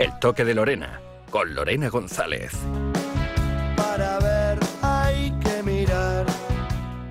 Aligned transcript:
El 0.00 0.18
toque 0.18 0.46
de 0.46 0.54
Lorena, 0.54 0.98
con 1.28 1.54
Lorena 1.54 1.90
González. 1.90 2.52
Para 3.76 4.18
ver 4.20 4.58
hay 4.80 5.30
que 5.42 5.62
mirar. 5.62 6.24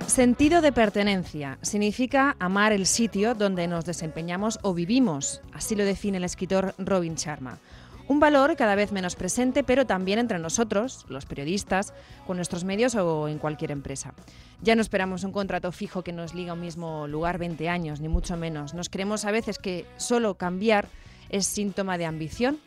Sentido 0.07 0.59
de 0.59 0.71
pertenencia 0.71 1.59
significa 1.61 2.35
amar 2.39 2.73
el 2.73 2.87
sitio 2.87 3.35
donde 3.35 3.67
nos 3.67 3.85
desempeñamos 3.85 4.57
o 4.63 4.73
vivimos. 4.73 5.43
Así 5.53 5.75
lo 5.75 5.85
define 5.85 6.17
el 6.17 6.23
escritor 6.23 6.73
Robin 6.79 7.13
Sharma. 7.13 7.59
Un 8.07 8.19
valor 8.19 8.55
cada 8.55 8.73
vez 8.73 8.91
menos 8.91 9.15
presente, 9.15 9.63
pero 9.63 9.85
también 9.85 10.17
entre 10.17 10.39
nosotros, 10.39 11.05
los 11.09 11.27
periodistas, 11.27 11.93
con 12.25 12.37
nuestros 12.37 12.63
medios 12.63 12.95
o 12.95 13.27
en 13.27 13.37
cualquier 13.37 13.69
empresa. 13.69 14.15
Ya 14.63 14.73
no 14.73 14.81
esperamos 14.81 15.23
un 15.23 15.31
contrato 15.31 15.71
fijo 15.71 16.01
que 16.01 16.11
nos 16.11 16.33
liga 16.33 16.53
a 16.53 16.55
un 16.55 16.61
mismo 16.61 17.07
lugar 17.07 17.37
20 17.37 17.69
años, 17.69 18.01
ni 18.01 18.07
mucho 18.07 18.35
menos. 18.35 18.73
Nos 18.73 18.89
creemos 18.89 19.25
a 19.25 19.31
veces 19.31 19.59
que 19.59 19.85
solo 19.97 20.39
cambiar 20.39 20.87
es 21.29 21.45
síntoma 21.45 21.99
de 21.99 22.07
ambición 22.07 22.57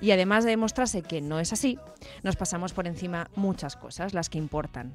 y 0.00 0.10
además 0.10 0.44
de 0.44 0.50
demostrarse 0.50 1.02
que 1.02 1.20
no 1.20 1.40
es 1.40 1.52
así, 1.52 1.78
nos 2.22 2.36
pasamos 2.36 2.72
por 2.72 2.86
encima 2.86 3.30
muchas 3.34 3.76
cosas, 3.76 4.14
las 4.14 4.28
que 4.28 4.38
importan. 4.38 4.94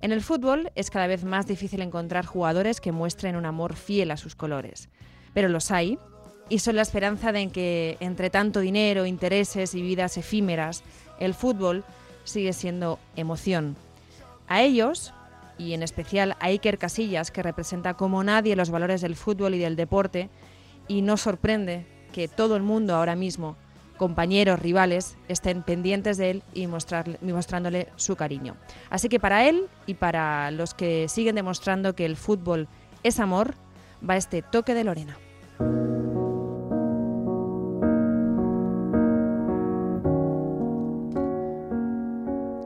En 0.00 0.12
el 0.12 0.20
fútbol 0.20 0.70
es 0.74 0.90
cada 0.90 1.06
vez 1.06 1.24
más 1.24 1.46
difícil 1.46 1.80
encontrar 1.80 2.26
jugadores 2.26 2.80
que 2.80 2.92
muestren 2.92 3.36
un 3.36 3.46
amor 3.46 3.74
fiel 3.74 4.10
a 4.10 4.16
sus 4.16 4.34
colores, 4.34 4.88
pero 5.32 5.48
los 5.48 5.70
hay 5.70 5.98
y 6.48 6.58
son 6.58 6.76
la 6.76 6.82
esperanza 6.82 7.32
de 7.32 7.48
que 7.48 7.96
entre 8.00 8.30
tanto 8.30 8.60
dinero, 8.60 9.06
intereses 9.06 9.74
y 9.74 9.82
vidas 9.82 10.18
efímeras, 10.18 10.82
el 11.18 11.34
fútbol 11.34 11.84
sigue 12.24 12.52
siendo 12.52 12.98
emoción. 13.16 13.76
A 14.46 14.62
ellos, 14.62 15.14
y 15.56 15.72
en 15.72 15.82
especial 15.82 16.36
a 16.40 16.46
Iker 16.46 16.78
Casillas, 16.78 17.30
que 17.30 17.42
representa 17.42 17.94
como 17.94 18.22
nadie 18.24 18.56
los 18.56 18.70
valores 18.70 19.00
del 19.00 19.16
fútbol 19.16 19.54
y 19.54 19.58
del 19.58 19.76
deporte, 19.76 20.28
y 20.86 21.02
no 21.02 21.16
sorprende 21.16 21.86
que 22.12 22.28
todo 22.28 22.56
el 22.56 22.62
mundo 22.62 22.94
ahora 22.94 23.16
mismo, 23.16 23.56
compañeros, 23.96 24.60
rivales, 24.60 25.16
estén 25.28 25.62
pendientes 25.62 26.16
de 26.16 26.30
él 26.30 26.42
y, 26.52 26.62
y 26.62 26.66
mostrándole 27.32 27.88
su 27.96 28.16
cariño. 28.16 28.56
Así 28.90 29.08
que 29.08 29.20
para 29.20 29.48
él 29.48 29.68
y 29.86 29.94
para 29.94 30.50
los 30.50 30.74
que 30.74 31.08
siguen 31.08 31.36
demostrando 31.36 31.94
que 31.94 32.04
el 32.04 32.16
fútbol 32.16 32.68
es 33.02 33.20
amor, 33.20 33.54
va 34.08 34.16
este 34.16 34.42
toque 34.42 34.74
de 34.74 34.84
Lorena. 34.84 35.18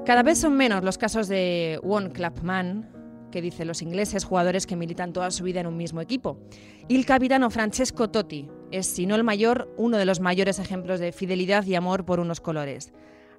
Cada 0.09 0.23
vez 0.23 0.39
son 0.39 0.57
menos 0.57 0.83
los 0.83 0.97
casos 0.97 1.29
de 1.29 1.79
one 1.83 2.11
club 2.13 2.43
man, 2.43 2.89
que 3.31 3.43
dicen 3.43 3.69
los 3.69 3.83
ingleses, 3.83 4.25
jugadores 4.25 4.67
que 4.67 4.75
militan 4.75 5.13
toda 5.13 5.31
su 5.31 5.45
vida 5.45 5.61
en 5.61 5.67
un 5.67 5.77
mismo 5.77 6.01
equipo. 6.01 6.39
Y 6.89 6.97
el 6.97 7.05
capitano 7.05 7.51
Francesco 7.51 8.09
Totti 8.09 8.49
es, 8.71 8.87
si 8.87 9.07
no 9.07 9.15
el 9.15 9.25
mayor, 9.25 9.73
uno 9.77 9.97
de 9.97 10.05
los 10.05 10.21
mayores 10.21 10.59
ejemplos 10.59 11.01
de 11.01 11.13
fidelidad 11.13 11.65
y 11.65 11.75
amor 11.75 12.05
por 12.05 12.21
unos 12.21 12.41
colores. 12.41 12.93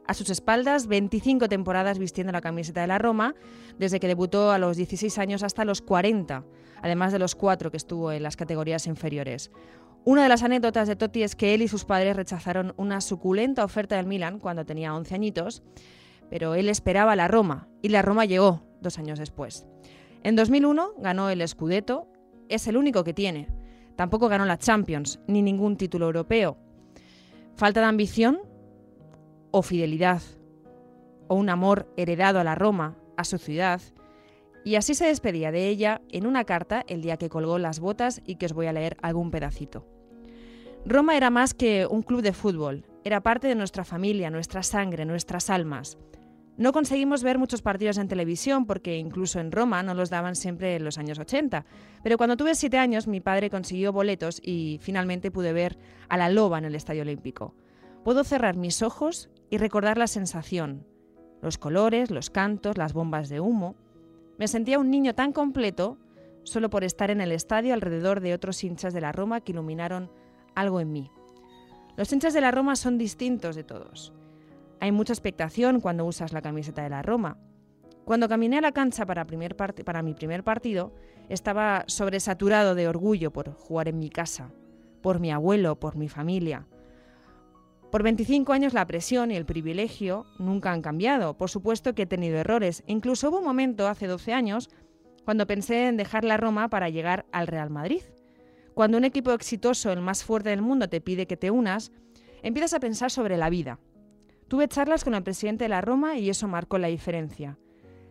A 0.08 0.14
sus 0.14 0.30
espaldas, 0.30 0.88
25 0.88 1.50
temporadas 1.50 2.00
vistiendo 2.00 2.34
la 2.34 2.42
camiseta 2.42 2.82
de 2.82 2.88
la 2.88 2.98
Roma, 2.98 3.36
desde 3.78 4.00
que 4.00 4.08
debutó 4.08 4.52
a 4.52 4.58
los 4.58 4.78
16 4.78 5.18
años 5.20 5.44
hasta 5.44 5.66
los 5.66 5.82
40, 5.82 6.44
además 6.82 7.12
de 7.14 7.20
los 7.20 7.36
cuatro 7.36 7.72
que 7.72 7.78
estuvo 7.78 8.12
en 8.12 8.24
las 8.24 8.36
categorías 8.36 8.88
inferiores. 8.88 9.52
Una 10.06 10.24
de 10.24 10.30
las 10.30 10.44
anécdotas 10.44 10.88
de 10.88 10.96
Totti 10.96 11.24
es 11.24 11.36
que 11.36 11.54
él 11.54 11.62
y 11.62 11.68
sus 11.68 11.86
padres 11.86 12.16
rechazaron 12.16 12.74
una 12.78 13.02
suculenta 13.02 13.64
oferta 13.64 13.98
del 13.98 14.08
Milan 14.08 14.40
cuando 14.40 14.66
tenía 14.66 14.96
11 14.96 15.14
añitos 15.14 15.62
pero 16.30 16.56
él 16.56 16.70
esperaba 16.70 17.16
la 17.16 17.28
Roma 17.28 17.68
y 17.82 17.90
la 17.90 18.02
Roma 18.02 18.26
llegó 18.26 18.62
dos 18.82 18.98
años 18.98 19.20
después. 19.20 19.66
En 20.24 20.36
2001 20.36 20.94
ganó 21.00 21.30
el 21.30 21.46
Scudetto, 21.48 22.08
es 22.50 22.68
el 22.68 22.78
único 22.78 23.04
que 23.04 23.14
tiene. 23.14 23.48
Tampoco 24.00 24.30
ganó 24.30 24.45
la 24.45 24.58
Champions 24.58 25.19
ni 25.28 25.42
ningún 25.42 25.75
título 25.75 26.05
europeo. 26.05 26.55
Falta 27.58 27.81
de 27.81 27.88
ambición 27.88 28.39
o 29.52 29.61
fidelidad 29.61 30.21
o 31.27 31.36
un 31.36 31.49
amor 31.49 31.93
heredado 31.98 32.39
a 32.39 32.45
la 32.45 32.55
Roma, 32.55 32.95
a 33.17 33.26
su 33.26 33.38
ciudad. 33.38 33.82
Y 34.64 34.76
así 34.76 34.95
se 34.95 35.08
despedía 35.08 35.52
de 35.52 35.67
ella 35.67 35.99
en 36.08 36.27
una 36.27 36.45
carta 36.45 36.86
el 36.88 37.02
día 37.02 37.17
que 37.17 37.27
colgó 37.27 37.59
las 37.59 37.82
botas 37.82 38.21
y 38.26 38.36
que 38.36 38.45
os 38.45 38.54
voy 38.54 38.67
a 38.67 38.71
leer 38.71 38.95
algún 39.02 39.32
pedacito. 39.32 39.86
Roma 40.86 41.17
era 41.17 41.30
más 41.30 41.54
que 41.54 41.86
un 41.86 42.02
club 42.02 42.21
de 42.21 42.32
fútbol, 42.32 42.86
era 43.04 43.20
parte 43.20 43.49
de 43.49 43.55
nuestra 43.55 43.83
familia, 43.83 44.30
nuestra 44.30 44.64
sangre, 44.64 45.04
nuestras 45.04 45.49
almas. 45.49 45.98
No 46.59 46.73
conseguimos 46.73 47.23
ver 47.23 47.37
muchos 47.37 47.61
partidos 47.61 47.97
en 47.99 48.09
televisión 48.09 48.65
porque 48.65 48.97
incluso 48.97 49.39
en 49.39 49.53
Roma 49.53 49.81
no 49.81 49.93
los 49.93 50.09
daban 50.09 50.36
siempre 50.36 50.75
en 50.75 50.83
los 50.83 50.97
años 50.97 51.17
80. 51.17 51.64
Pero 52.03 52.17
cuando 52.17 52.36
tuve 52.36 52.53
siete 52.53 52.77
años 52.77 53.08
mi 53.08 53.21
padre 53.21 53.49
consiguió 53.49 53.93
boletos 53.93 54.42
y 54.43 54.77
finalmente 54.81 55.31
pude 55.31 55.53
ver 55.53 55.77
a 56.09 56.17
la 56.17 56.27
loba 56.27 56.58
en 56.58 56.65
el 56.65 56.75
Estadio 56.75 57.03
Olímpico. 57.03 57.55
Puedo 58.03 58.25
cerrar 58.25 58.58
mis 58.58 58.81
ojos 58.81 59.30
y 59.49 59.58
recordar 59.58 59.97
la 59.97 60.08
sensación, 60.08 60.86
los 61.42 61.58
colores, 61.58 62.11
los 62.11 62.30
cantos, 62.30 62.77
las 62.77 62.91
bombas 62.91 63.30
de 63.30 63.39
humo. 63.39 63.77
Me 64.37 64.49
sentía 64.49 64.80
un 64.80 64.91
niño 64.91 65.15
tan 65.15 65.31
completo 65.31 65.97
solo 66.43 66.70
por 66.70 66.83
estar 66.83 67.09
en 67.09 67.21
el 67.21 67.31
estadio 67.31 67.73
alrededor 67.73 68.20
de 68.20 68.33
otros 68.33 68.61
hinchas 68.65 68.93
de 68.93 68.99
la 68.99 69.14
Roma 69.14 69.39
que 69.39 69.53
iluminaron 69.53 70.11
algo 70.55 70.81
en 70.81 70.91
mí. 70.91 71.09
Los 71.95 72.11
hinchas 72.11 72.33
de 72.33 72.41
la 72.41 72.52
Roma 72.52 72.76
son 72.76 72.97
distintos 72.97 73.55
de 73.55 73.64
todos. 73.64 74.11
Hay 74.80 74.92
mucha 74.92 75.14
expectación 75.14 75.82
cuando 75.82 76.06
usas 76.06 76.32
la 76.32 76.42
camiseta 76.42 76.84
de 76.84 76.90
la 76.90 77.02
Roma. 77.02 77.38
Cuando 78.06 78.30
caminé 78.30 78.58
a 78.58 78.62
la 78.62 78.72
cancha 78.72 79.06
para, 79.06 79.23
mi 79.26 80.14
primer 80.14 80.44
partido, 80.44 80.94
estaba 81.28 81.84
sobresaturado 81.88 82.76
de 82.76 82.88
orgullo 82.88 83.32
por 83.32 83.54
jugar 83.54 83.88
en 83.88 84.00
mi 84.00 84.10
casa, 84.10 84.52
por 85.02 85.20
mi 85.20 85.32
abuelo, 85.32 85.80
por 85.80 85.95
mi 85.95 86.10
familia. 86.10 86.66
Por 87.92 88.04
25 88.04 88.54
años 88.54 88.73
la 88.73 88.88
presión 88.88 89.32
y 89.32 89.36
el 89.36 89.45
privilegio 89.45 90.26
nunca 90.38 90.72
han 90.72 90.82
cambiado. 90.82 91.38
Por 91.38 91.50
supuesto 91.50 91.94
que 91.94 92.04
he 92.04 92.08
tenido 92.08 92.38
errores. 92.38 92.84
Incluso 92.88 93.30
hubo 93.30 93.39
un 93.39 93.45
momento 93.45 93.88
hace 93.88 94.08
12 94.08 94.34
años 94.34 94.70
cuando 95.26 95.45
pensé 95.45 95.88
en 95.88 95.98
dejar 95.98 96.23
la 96.23 96.38
Roma 96.38 96.70
para 96.70 96.89
llegar 96.89 97.26
al 97.32 97.48
Real 97.48 97.70
Madrid. 97.70 98.02
Cuando 98.73 98.98
un 98.98 99.04
equipo 99.04 99.32
exitoso, 99.34 99.92
el 99.92 100.02
más 100.02 100.23
fuerte 100.23 100.50
del 100.50 100.62
mundo, 100.62 100.88
te 100.88 101.02
pide 101.02 101.28
que 101.28 101.38
te 101.38 101.52
unas, 101.52 101.92
empiezas 102.44 102.73
a 102.73 102.80
pensar 102.80 103.12
sobre 103.12 103.38
la 103.38 103.50
vida, 103.50 103.80
Tuve 104.49 104.67
charlas 104.67 105.04
con 105.04 105.14
el 105.14 105.21
presidente 105.21 105.65
de 105.65 105.70
la 105.70 105.80
Roma 105.82 106.17
y 106.17 106.27
eso 106.27 106.48
marcó 106.48 106.80
la 106.80 106.87
diferencia. 106.87 107.60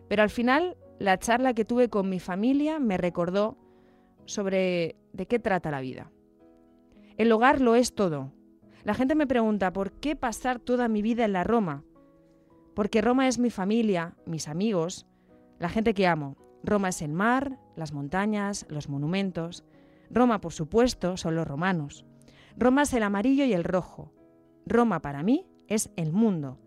Pero 0.07 0.23
al 0.23 0.29
final, 0.29 0.77
la 0.97 1.19
charla 1.19 1.53
que 1.53 1.65
tuve 1.65 1.89
con 1.89 2.09
mi 2.09 2.21
familia 2.21 2.79
me 2.79 2.97
recordó 2.97 3.57
sobre 4.23 4.95
de 5.11 5.27
qué 5.27 5.37
trata 5.37 5.69
la 5.69 5.81
vida. 5.81 6.11
El 7.17 7.29
hogar 7.33 7.59
lo 7.59 7.75
es 7.75 7.93
todo. 7.93 8.31
La 8.85 8.93
gente 8.93 9.15
me 9.15 9.27
pregunta, 9.27 9.73
¿por 9.73 9.91
qué 9.91 10.15
pasar 10.15 10.59
toda 10.59 10.87
mi 10.87 11.01
vida 11.01 11.25
en 11.25 11.33
la 11.33 11.43
Roma? 11.43 11.83
Porque 12.73 13.01
Roma 13.01 13.27
es 13.27 13.37
mi 13.37 13.49
familia, 13.49 14.15
mis 14.25 14.47
amigos, 14.47 15.05
la 15.59 15.67
gente 15.67 15.93
que 15.93 16.07
amo. 16.07 16.37
Roma 16.63 16.87
es 16.87 17.01
el 17.01 17.11
mar, 17.11 17.59
las 17.75 17.91
montañas, 17.91 18.65
los 18.69 18.87
monumentos. 18.87 19.65
Roma, 20.09 20.39
por 20.39 20.53
supuesto, 20.53 21.17
son 21.17 21.35
los 21.35 21.45
romanos. 21.45 22.05
Roma 22.55 22.83
es 22.83 22.93
el 22.93 23.03
amarillo 23.03 23.43
y 23.43 23.51
el 23.51 23.65
rojo. 23.65 24.13
Roma 24.65 25.01
para 25.01 25.21
mí 25.21 25.45
es 25.69 25.89
el 25.95 26.11
mundo. 26.11 26.57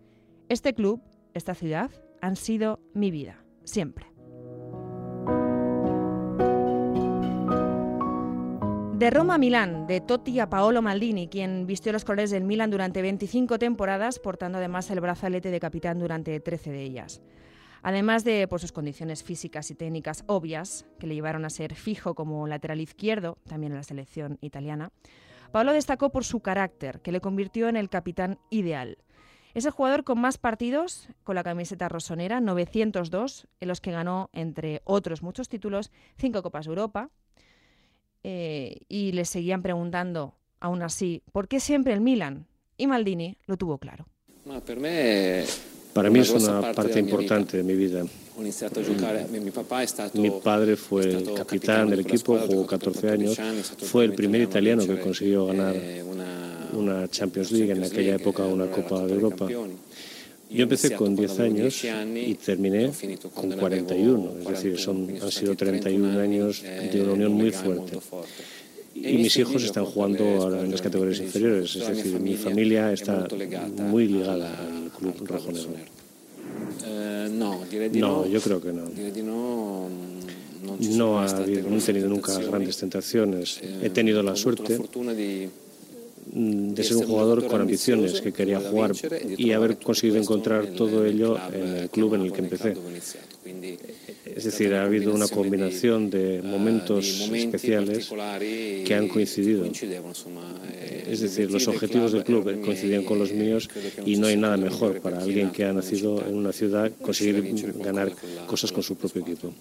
Este 0.48 0.74
club, 0.74 1.02
esta 1.34 1.54
ciudad, 1.54 1.90
han 2.20 2.36
sido 2.36 2.80
mi 2.94 3.10
vida, 3.10 3.44
siempre. 3.64 4.06
De 9.02 9.10
Roma 9.10 9.34
a 9.34 9.38
Milán, 9.38 9.88
de 9.88 10.00
Totti 10.00 10.38
a 10.38 10.48
Paolo 10.48 10.80
Maldini, 10.80 11.26
quien 11.26 11.66
vistió 11.66 11.92
los 11.92 12.04
colores 12.04 12.30
del 12.30 12.44
Milan 12.44 12.70
durante 12.70 13.02
25 13.02 13.58
temporadas, 13.58 14.20
portando 14.20 14.58
además 14.58 14.88
el 14.92 15.00
brazalete 15.00 15.50
de 15.50 15.58
capitán 15.58 15.98
durante 15.98 16.38
13 16.38 16.70
de 16.70 16.82
ellas. 16.84 17.20
Además 17.82 18.22
de 18.22 18.46
por 18.46 18.60
sus 18.60 18.70
condiciones 18.70 19.24
físicas 19.24 19.72
y 19.72 19.74
técnicas 19.74 20.22
obvias, 20.28 20.86
que 21.00 21.08
le 21.08 21.16
llevaron 21.16 21.44
a 21.44 21.50
ser 21.50 21.74
fijo 21.74 22.14
como 22.14 22.46
lateral 22.46 22.80
izquierdo, 22.80 23.38
también 23.48 23.72
en 23.72 23.78
la 23.78 23.82
selección 23.82 24.38
italiana, 24.40 24.92
Pablo 25.52 25.72
destacó 25.72 26.10
por 26.10 26.24
su 26.24 26.40
carácter, 26.40 27.00
que 27.00 27.12
le 27.12 27.20
convirtió 27.20 27.68
en 27.68 27.76
el 27.76 27.88
capitán 27.88 28.38
ideal. 28.50 28.98
Es 29.54 29.66
el 29.66 29.70
jugador 29.70 30.02
con 30.02 30.18
más 30.18 30.38
partidos 30.38 31.08
con 31.24 31.34
la 31.34 31.44
camiseta 31.44 31.88
rosonera, 31.88 32.40
902, 32.40 33.46
en 33.60 33.68
los 33.68 33.82
que 33.82 33.92
ganó, 33.92 34.30
entre 34.32 34.80
otros 34.84 35.22
muchos 35.22 35.48
títulos, 35.48 35.90
cinco 36.16 36.42
Copas 36.42 36.64
de 36.64 36.70
Europa. 36.70 37.10
Eh, 38.24 38.80
y 38.88 39.12
le 39.12 39.26
seguían 39.26 39.62
preguntando, 39.62 40.34
aún 40.58 40.82
así, 40.82 41.22
¿por 41.32 41.48
qué 41.48 41.60
siempre 41.60 41.92
el 41.92 42.00
Milan? 42.00 42.46
Y 42.78 42.86
Maldini 42.86 43.36
lo 43.46 43.58
tuvo 43.58 43.78
claro. 43.78 44.06
Para 45.92 46.10
mí 46.10 46.20
es 46.20 46.30
una 46.30 46.72
parte 46.72 46.98
importante 46.98 47.58
de 47.58 47.62
mi 47.62 47.74
vida. 47.74 48.04
Mi 50.14 50.30
padre 50.30 50.76
fue 50.76 51.04
el 51.04 51.34
capitán 51.34 51.90
del 51.90 52.00
equipo, 52.00 52.38
jugó 52.38 52.66
14 52.66 53.10
años, 53.10 53.38
fue 53.78 54.04
el 54.04 54.14
primer 54.14 54.40
italiano 54.40 54.86
que 54.86 54.98
consiguió 54.98 55.46
ganar 55.46 55.76
una 56.72 57.08
Champions 57.08 57.52
League, 57.52 57.72
en 57.72 57.84
aquella 57.84 58.16
época 58.16 58.44
una 58.44 58.70
Copa 58.70 59.04
de 59.04 59.12
Europa. 59.12 59.48
Yo 60.50 60.64
empecé 60.64 60.94
con 60.94 61.16
10 61.16 61.40
años 61.40 61.84
y 62.14 62.34
terminé 62.34 62.90
con 63.34 63.52
41, 63.52 64.34
es 64.40 64.48
decir, 64.48 64.78
son, 64.78 65.08
han 65.20 65.30
sido 65.30 65.54
31 65.54 66.20
años 66.20 66.62
de 66.62 67.02
una 67.02 67.12
unión 67.12 67.32
muy 67.32 67.50
fuerte. 67.50 67.98
Y 68.94 69.18
mis 69.18 69.36
hijos 69.36 69.62
están 69.64 69.84
jugando 69.84 70.24
ahora 70.24 70.60
en 70.60 70.70
las 70.70 70.82
categorías 70.82 71.20
inferiores, 71.20 71.76
es 71.76 71.88
decir, 71.88 72.20
mi 72.20 72.36
familia 72.36 72.92
está 72.92 73.26
muy 73.78 74.06
ligada 74.08 74.50
al 74.58 74.90
club 74.90 75.14
rojo-negro. 75.26 75.78
No, 77.94 78.26
yo 78.26 78.40
creo 78.40 78.60
que 78.60 78.72
no. 78.72 78.84
No, 80.96 81.18
ha 81.18 81.26
habido, 81.26 81.68
no 81.68 81.76
he 81.76 81.80
tenido 81.80 82.08
nunca 82.08 82.38
grandes 82.38 82.76
tentaciones. 82.76 83.60
He 83.82 83.90
tenido 83.90 84.22
la 84.22 84.36
suerte 84.36 84.78
de 86.32 86.84
ser 86.84 86.96
un 86.96 87.04
jugador 87.04 87.46
con 87.46 87.60
ambiciones, 87.60 88.20
que 88.20 88.32
quería 88.32 88.60
jugar 88.60 88.92
y 89.36 89.52
haber 89.52 89.76
conseguido 89.78 90.18
encontrar 90.18 90.66
todo 90.68 91.04
ello 91.04 91.36
en 91.52 91.76
el 91.76 91.90
club 91.90 92.14
en 92.14 92.22
el 92.22 92.32
que 92.32 92.40
empecé. 92.40 92.76
Es 94.34 94.44
decir, 94.44 94.74
ha 94.74 94.84
habido 94.84 95.14
una 95.14 95.28
combinación 95.28 96.10
de 96.10 96.42
momentos 96.42 97.28
especiales 97.32 98.10
que 98.86 98.94
han 98.94 99.08
coincidido. 99.08 99.64
Es 99.64 101.20
decir, 101.20 101.50
los 101.50 101.68
objetivos 101.68 102.12
del 102.12 102.24
club 102.24 102.44
coincidían 102.64 103.04
con 103.04 103.18
los 103.18 103.32
míos 103.32 103.68
y 104.04 104.16
no 104.16 104.26
hay 104.26 104.36
nada 104.36 104.56
mejor 104.56 105.00
para 105.00 105.18
alguien 105.20 105.50
que 105.50 105.64
ha 105.64 105.72
nacido 105.72 106.26
en 106.26 106.36
una 106.36 106.52
ciudad 106.52 106.90
conseguir 107.02 107.74
ganar 107.78 108.12
cosas 108.46 108.72
con 108.72 108.82
su 108.82 108.96
propio 108.96 109.22
equipo. 109.22 109.52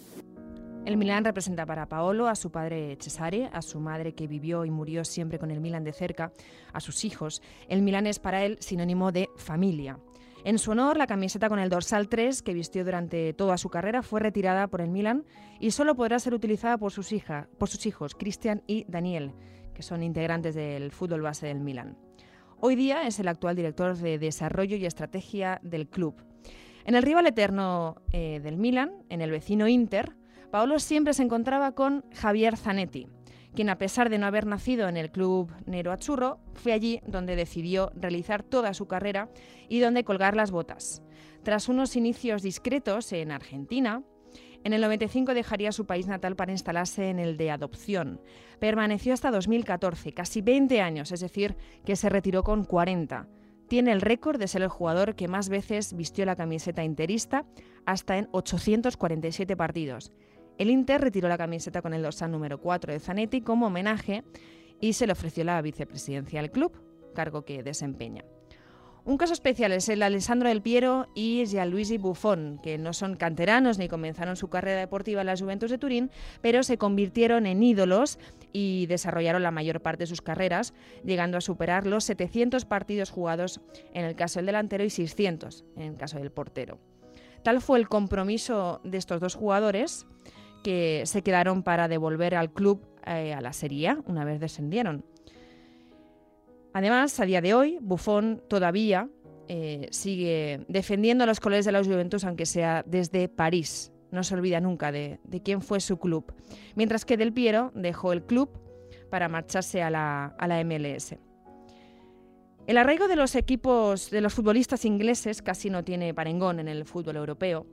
El 0.83 0.97
Milán 0.97 1.23
representa 1.23 1.65
para 1.65 1.87
Paolo 1.87 2.27
a 2.27 2.35
su 2.35 2.49
padre 2.49 2.97
Cesare, 2.99 3.49
a 3.53 3.61
su 3.61 3.79
madre 3.79 4.13
que 4.13 4.25
vivió 4.25 4.65
y 4.65 4.71
murió 4.71 5.05
siempre 5.05 5.37
con 5.37 5.51
el 5.51 5.61
Milán 5.61 5.83
de 5.83 5.93
cerca, 5.93 6.31
a 6.73 6.79
sus 6.79 7.05
hijos. 7.05 7.43
El 7.69 7.83
Milán 7.83 8.07
es 8.07 8.17
para 8.17 8.43
él 8.43 8.57
sinónimo 8.59 9.11
de 9.11 9.29
familia. 9.37 9.99
En 10.43 10.57
su 10.57 10.71
honor, 10.71 10.97
la 10.97 11.05
camiseta 11.05 11.49
con 11.49 11.59
el 11.59 11.69
dorsal 11.69 12.09
3 12.09 12.41
que 12.41 12.55
vistió 12.55 12.83
durante 12.83 13.31
toda 13.33 13.59
su 13.59 13.69
carrera 13.69 14.01
fue 14.01 14.19
retirada 14.19 14.67
por 14.67 14.81
el 14.81 14.89
Milan 14.89 15.23
y 15.59 15.69
solo 15.69 15.95
podrá 15.95 16.17
ser 16.17 16.33
utilizada 16.33 16.79
por 16.79 16.91
sus, 16.91 17.13
por 17.59 17.69
sus 17.69 17.85
hijos, 17.85 18.15
Cristian 18.15 18.63
y 18.65 18.85
Daniel, 18.87 19.33
que 19.75 19.83
son 19.83 20.01
integrantes 20.01 20.55
del 20.55 20.91
fútbol 20.91 21.21
base 21.21 21.45
del 21.45 21.59
Milan. 21.59 21.95
Hoy 22.59 22.75
día 22.75 23.05
es 23.05 23.19
el 23.19 23.27
actual 23.27 23.55
director 23.55 23.95
de 23.95 24.17
desarrollo 24.17 24.77
y 24.77 24.85
estrategia 24.87 25.59
del 25.61 25.87
club. 25.87 26.15
En 26.85 26.95
el 26.95 27.03
rival 27.03 27.27
eterno 27.27 28.01
eh, 28.11 28.39
del 28.41 28.57
Milan, 28.57 29.03
en 29.09 29.21
el 29.21 29.29
vecino 29.29 29.67
Inter, 29.67 30.15
Paolo 30.49 30.79
siempre 30.79 31.13
se 31.13 31.21
encontraba 31.21 31.73
con 31.73 32.03
Javier 32.15 32.57
Zanetti, 32.57 33.07
quien 33.53 33.69
a 33.69 33.77
pesar 33.77 34.09
de 34.09 34.17
no 34.17 34.25
haber 34.25 34.45
nacido 34.45 34.87
en 34.87 34.97
el 34.97 35.11
club 35.11 35.51
Nero 35.65 35.91
Azzurro, 35.91 36.39
fue 36.53 36.73
allí 36.73 37.01
donde 37.05 37.35
decidió 37.35 37.91
realizar 37.95 38.43
toda 38.43 38.73
su 38.73 38.87
carrera 38.87 39.29
y 39.69 39.79
donde 39.79 40.03
colgar 40.03 40.35
las 40.35 40.51
botas. 40.51 41.01
Tras 41.43 41.69
unos 41.69 41.95
inicios 41.95 42.43
discretos 42.43 43.11
en 43.13 43.31
Argentina, 43.31 44.03
en 44.63 44.73
el 44.73 44.81
95 44.81 45.33
dejaría 45.33 45.71
su 45.71 45.85
país 45.85 46.07
natal 46.07 46.35
para 46.35 46.51
instalarse 46.51 47.09
en 47.09 47.19
el 47.19 47.35
de 47.35 47.49
adopción. 47.49 48.21
Permaneció 48.59 49.13
hasta 49.13 49.31
2014, 49.31 50.13
casi 50.13 50.41
20 50.41 50.81
años, 50.81 51.11
es 51.11 51.19
decir, 51.19 51.55
que 51.83 51.95
se 51.95 52.09
retiró 52.09 52.43
con 52.43 52.63
40. 52.63 53.27
Tiene 53.67 53.91
el 53.91 54.01
récord 54.01 54.37
de 54.37 54.47
ser 54.47 54.61
el 54.61 54.69
jugador 54.69 55.15
que 55.15 55.27
más 55.27 55.49
veces 55.49 55.95
vistió 55.95 56.25
la 56.25 56.35
camiseta 56.35 56.83
interista, 56.83 57.45
hasta 57.85 58.17
en 58.17 58.27
847 58.31 59.55
partidos. 59.55 60.11
El 60.61 60.69
Inter 60.69 61.01
retiró 61.01 61.27
la 61.27 61.39
camiseta 61.39 61.81
con 61.81 61.95
el 61.95 62.03
dorsal 62.03 62.31
número 62.31 62.59
4 62.59 62.93
de 62.93 62.99
Zanetti 62.99 63.41
como 63.41 63.65
homenaje 63.65 64.23
y 64.79 64.93
se 64.93 65.07
le 65.07 65.13
ofreció 65.13 65.43
la 65.43 65.59
vicepresidencia 65.59 66.39
al 66.39 66.51
club, 66.51 66.71
cargo 67.15 67.45
que 67.45 67.63
desempeña. 67.63 68.23
Un 69.03 69.17
caso 69.17 69.33
especial 69.33 69.71
es 69.71 69.89
el 69.89 70.03
Alessandro 70.03 70.49
Del 70.49 70.61
Piero 70.61 71.07
y 71.15 71.45
Gianluigi 71.47 71.97
Buffon, 71.97 72.59
que 72.61 72.77
no 72.77 72.93
son 72.93 73.15
canteranos 73.15 73.79
ni 73.79 73.87
comenzaron 73.87 74.35
su 74.35 74.49
carrera 74.49 74.81
deportiva 74.81 75.21
en 75.21 75.27
la 75.27 75.35
Juventus 75.35 75.71
de 75.71 75.79
Turín, 75.79 76.11
pero 76.41 76.61
se 76.61 76.77
convirtieron 76.77 77.47
en 77.47 77.63
ídolos 77.63 78.19
y 78.53 78.85
desarrollaron 78.85 79.41
la 79.41 79.49
mayor 79.49 79.81
parte 79.81 80.03
de 80.03 80.09
sus 80.09 80.21
carreras, 80.21 80.75
llegando 81.03 81.39
a 81.39 81.41
superar 81.41 81.87
los 81.87 82.03
700 82.03 82.65
partidos 82.65 83.09
jugados 83.09 83.61
en 83.95 84.05
el 84.05 84.15
caso 84.15 84.37
del 84.37 84.45
delantero 84.45 84.83
y 84.83 84.91
600 84.91 85.65
en 85.75 85.81
el 85.81 85.97
caso 85.97 86.19
del 86.19 86.29
portero. 86.29 86.77
Tal 87.41 87.61
fue 87.61 87.79
el 87.79 87.89
compromiso 87.89 88.79
de 88.83 88.99
estos 88.99 89.19
dos 89.19 89.33
jugadores 89.33 90.05
que 90.63 91.03
se 91.05 91.21
quedaron 91.21 91.63
para 91.63 91.87
devolver 91.87 92.35
al 92.35 92.51
club 92.51 92.81
eh, 93.05 93.33
a 93.33 93.41
la 93.41 93.53
Serie 93.53 93.97
una 94.05 94.25
vez 94.25 94.39
descendieron. 94.39 95.03
Además, 96.73 97.19
a 97.19 97.25
día 97.25 97.41
de 97.41 97.53
hoy, 97.53 97.79
Buffon 97.81 98.41
todavía 98.47 99.09
eh, 99.47 99.87
sigue 99.91 100.65
defendiendo 100.69 101.25
los 101.25 101.39
colores 101.39 101.65
de 101.65 101.73
la 101.73 101.83
Juventus, 101.83 102.23
aunque 102.23 102.45
sea 102.45 102.83
desde 102.87 103.27
París. 103.27 103.91
No 104.11 104.23
se 104.23 104.35
olvida 104.35 104.59
nunca 104.61 104.91
de, 104.91 105.19
quién 105.43 105.61
fue 105.61 105.79
su 105.79 105.97
club. 105.97 106.33
Mientras 106.75 107.05
que 107.05 107.17
Del 107.17 107.33
Piero 107.33 107.71
dejó 107.75 108.13
el 108.13 108.23
club 108.23 108.49
para 109.09 109.27
marcharse 109.27 109.81
a 109.81 109.89
la, 109.89 110.35
a 110.37 110.47
la 110.47 110.63
MLS. 110.63 111.15
El 112.67 112.77
arraigo 112.77 113.07
de 113.07 113.15
los 113.15 113.35
equipos 113.35 114.09
de 114.09 114.21
los 114.21 114.33
futbolistas 114.33 114.85
ingleses 114.85 115.41
casi 115.41 115.69
no 115.69 115.83
tiene 115.83 116.13
parengón 116.13 116.59
en 116.59 116.67
el 116.67 116.85
fútbol 116.85 117.17
europeo. 117.17 117.65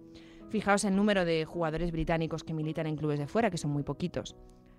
Fijaos 0.49 0.85
el 0.85 0.97
número 0.97 1.25
de 1.25 1.45
jugadores 1.45 1.93
británicos 1.93 2.43
que 2.43 2.55
militan 2.55 2.87
en 2.87 2.97
clubes 2.97 3.19
de 3.19 3.27
fuera, 3.27 3.51
que 3.51 3.59
son 3.59 3.71
muy 3.71 3.83
poquitos. 3.83 4.35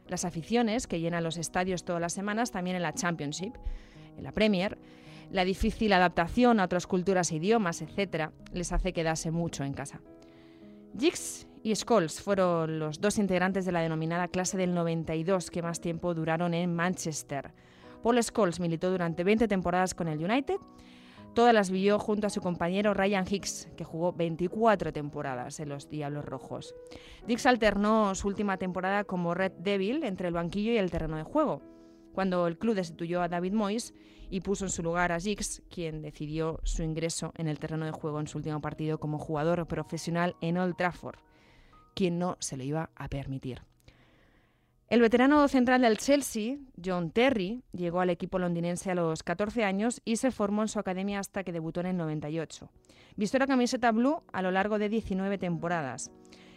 Las 0.07 0.25
aficiones 0.25 0.87
que 0.87 0.99
llenan 0.99 1.23
los 1.23 1.37
estadios 1.37 1.83
todas 1.83 2.01
las 2.01 2.13
semanas, 2.13 2.51
también 2.51 2.75
en 2.75 2.81
la 2.81 2.93
Championship, 2.93 3.53
en 4.17 4.23
la 4.23 4.31
Premier, 4.31 4.77
la 5.31 5.45
difícil 5.45 5.93
adaptación 5.93 6.59
a 6.59 6.65
otras 6.65 6.87
culturas 6.87 7.31
e 7.31 7.35
idiomas, 7.35 7.83
etc., 7.83 8.31
les 8.51 8.71
hace 8.71 8.93
quedarse 8.93 9.29
mucho 9.29 9.63
en 9.63 9.73
casa. 9.73 10.01
Giggs 10.97 11.47
y 11.61 11.75
Scholes 11.75 12.19
fueron 12.19 12.79
los 12.79 12.99
dos 12.99 13.19
integrantes 13.19 13.65
de 13.65 13.71
la 13.71 13.81
denominada 13.81 14.27
clase 14.27 14.57
del 14.57 14.73
92 14.73 15.51
que 15.51 15.61
más 15.61 15.81
tiempo 15.81 16.15
duraron 16.15 16.55
en 16.55 16.75
Manchester. 16.75 17.51
Paul 18.01 18.21
Scholes 18.23 18.59
militó 18.59 18.89
durante 18.89 19.23
20 19.23 19.47
temporadas 19.47 19.93
con 19.93 20.07
el 20.07 20.23
United 20.23 20.55
Todas 21.39 21.53
las 21.53 21.71
vivió 21.71 21.99
junto 21.99 22.27
a 22.27 22.29
su 22.29 22.41
compañero 22.41 22.93
Ryan 22.93 23.23
Hicks, 23.25 23.69
que 23.77 23.85
jugó 23.85 24.11
24 24.11 24.91
temporadas 24.91 25.61
en 25.61 25.69
los 25.69 25.89
Diablos 25.89 26.25
Rojos. 26.25 26.75
Dix 27.27 27.45
alternó 27.45 28.13
su 28.13 28.27
última 28.27 28.57
temporada 28.57 29.05
como 29.05 29.33
Red 29.33 29.53
Devil 29.53 30.03
entre 30.03 30.27
el 30.27 30.33
banquillo 30.33 30.73
y 30.73 30.77
el 30.77 30.91
terreno 30.91 31.15
de 31.15 31.23
juego, 31.23 31.61
cuando 32.11 32.45
el 32.45 32.57
club 32.57 32.75
destituyó 32.75 33.21
a 33.21 33.29
David 33.29 33.53
Moyes 33.53 33.93
y 34.29 34.41
puso 34.41 34.65
en 34.65 34.69
su 34.69 34.83
lugar 34.83 35.13
a 35.13 35.19
Giggs, 35.21 35.63
quien 35.69 36.01
decidió 36.01 36.59
su 36.63 36.83
ingreso 36.83 37.31
en 37.37 37.47
el 37.47 37.57
terreno 37.57 37.85
de 37.85 37.93
juego 37.93 38.19
en 38.19 38.27
su 38.27 38.37
último 38.37 38.59
partido 38.59 38.99
como 38.99 39.17
jugador 39.17 39.65
profesional 39.65 40.35
en 40.41 40.57
Old 40.57 40.75
Trafford, 40.75 41.19
quien 41.95 42.19
no 42.19 42.35
se 42.41 42.57
le 42.57 42.65
iba 42.65 42.89
a 42.97 43.07
permitir. 43.07 43.61
El 44.89 45.01
veterano 45.01 45.47
central 45.47 45.81
del 45.81 45.99
Chelsea, 45.99 46.57
John 46.83 47.11
Terry, 47.11 47.61
llegó 47.73 48.01
al 48.01 48.09
equipo 48.09 48.39
londinense 48.39 48.89
a 48.89 48.95
los 48.95 49.21
14 49.21 49.63
años 49.63 50.01
y 50.03 50.15
se 50.15 50.31
formó 50.31 50.63
en 50.63 50.67
su 50.67 50.79
academia 50.79 51.19
hasta 51.19 51.43
que 51.43 51.51
debutó 51.51 51.81
en 51.81 51.85
el 51.85 51.97
98. 51.97 52.71
Vistió 53.15 53.37
la 53.37 53.45
camiseta 53.45 53.91
blue 53.91 54.23
a 54.33 54.41
lo 54.41 54.49
largo 54.49 54.79
de 54.79 54.89
19 54.89 55.37
temporadas, 55.37 56.09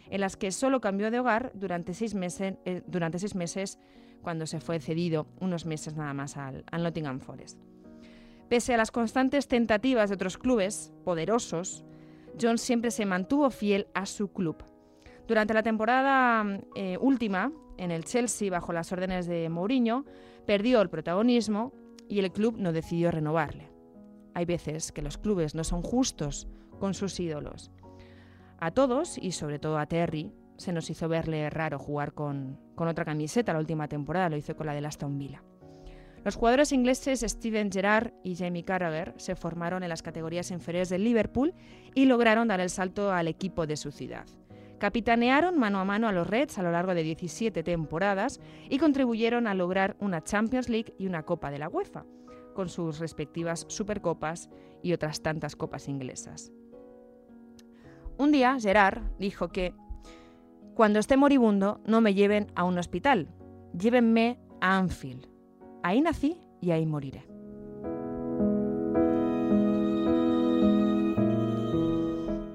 en 0.09 0.19
las 0.19 0.35
que 0.35 0.51
solo 0.51 0.81
cambió 0.81 1.11
de 1.11 1.19
hogar 1.19 1.51
durante 1.53 1.93
seis 1.93 2.15
meses, 2.15 2.55
eh, 2.65 2.81
durante 2.87 3.19
seis 3.19 3.35
meses 3.35 3.77
cuando 4.23 4.47
se 4.47 4.59
fue 4.59 4.79
cedido 4.79 5.27
unos 5.39 5.67
meses 5.67 5.95
nada 5.95 6.15
más 6.15 6.35
al, 6.35 6.65
Nottingham 6.71 7.19
Forest. 7.19 7.59
Pese 8.49 8.73
a 8.73 8.77
las 8.77 8.89
constantes 8.89 9.47
tentativas 9.47 10.09
de 10.09 10.15
otros 10.15 10.39
clubes 10.39 10.91
poderosos, 11.03 11.85
John 12.41 12.57
siempre 12.57 12.89
se 12.89 13.05
mantuvo 13.05 13.51
fiel 13.51 13.85
a 13.93 14.07
su 14.07 14.33
club. 14.33 14.63
Durante 15.27 15.53
la 15.53 15.61
temporada 15.61 16.59
eh, 16.75 16.97
última, 16.99 17.51
en 17.77 17.91
el 17.91 18.05
Chelsea 18.05 18.51
bajo 18.51 18.73
las 18.73 18.91
órdenes 18.91 19.27
de 19.27 19.49
Mourinho, 19.49 20.05
perdió 20.45 20.81
el 20.81 20.89
protagonismo 20.89 21.73
y 22.07 22.19
el 22.19 22.31
club 22.31 22.55
no 22.57 22.71
decidió 22.71 23.11
renovarle. 23.11 23.71
Hay 24.33 24.45
veces 24.45 24.91
que 24.91 25.01
los 25.01 25.17
clubes 25.17 25.55
no 25.55 25.63
son 25.63 25.81
justos 25.81 26.47
con 26.79 26.93
sus 26.93 27.19
ídolos. 27.19 27.71
A 28.59 28.71
todos, 28.71 29.17
y 29.17 29.31
sobre 29.31 29.59
todo 29.59 29.77
a 29.77 29.85
Terry, 29.85 30.31
se 30.57 30.71
nos 30.71 30.89
hizo 30.89 31.07
verle 31.07 31.49
raro 31.49 31.79
jugar 31.79 32.13
con, 32.13 32.59
con 32.75 32.87
otra 32.87 33.05
camiseta 33.05 33.53
la 33.53 33.59
última 33.59 33.87
temporada, 33.87 34.29
lo 34.29 34.37
hizo 34.37 34.55
con 34.55 34.67
la 34.67 34.73
de 34.73 34.85
Aston 34.85 35.17
Villa. 35.17 35.43
Los 36.23 36.35
jugadores 36.35 36.71
ingleses 36.71 37.19
Steven 37.19 37.69
Gerrard 37.69 38.13
y 38.23 38.35
Jamie 38.35 38.63
Carragher 38.63 39.13
se 39.17 39.35
formaron 39.35 39.83
en 39.83 39.89
las 39.89 40.01
categorías 40.01 40.51
inferiores 40.51 40.87
del 40.89 41.03
Liverpool 41.03 41.53
y 41.93 42.05
lograron 42.05 42.47
dar 42.47 42.61
el 42.61 42.69
salto 42.69 43.11
al 43.11 43.27
equipo 43.27 43.67
de 43.67 43.75
su 43.75 43.91
ciudad. 43.91 44.25
Capitanearon 44.83 45.57
mano 45.57 45.79
a 45.79 45.85
mano 45.85 46.09
a 46.09 46.11
los 46.11 46.27
Reds 46.27 46.59
a 46.59 46.61
lo 46.61 46.69
largo 46.69 46.93
de 46.93 47.03
17 47.03 47.63
temporadas 47.63 48.41
y 48.69 48.79
contribuyeron 48.79 49.47
a 49.47 49.53
lograr 49.53 49.95
una 50.01 50.21
Champions 50.21 50.67
League 50.67 50.93
y 50.97 51.07
una 51.07 51.23
Copa 51.23 51.51
de 51.51 51.57
la 51.57 51.69
UEFA, 51.69 52.03
con 52.53 52.67
sus 52.67 52.99
respectivas 52.99 53.65
Supercopas 53.69 54.49
y 54.81 54.91
otras 54.91 55.21
tantas 55.21 55.55
copas 55.55 55.87
inglesas. 55.87 56.51
Un 58.17 58.33
día 58.33 58.57
Gerard 58.59 59.03
dijo 59.19 59.53
que 59.53 59.73
cuando 60.75 60.99
esté 60.99 61.15
moribundo 61.15 61.79
no 61.85 62.01
me 62.01 62.13
lleven 62.13 62.47
a 62.53 62.65
un 62.65 62.77
hospital, 62.77 63.29
llévenme 63.71 64.37
a 64.59 64.79
Anfield. 64.79 65.29
Ahí 65.81 66.01
nací 66.01 66.41
y 66.59 66.71
ahí 66.71 66.85
moriré. 66.85 67.32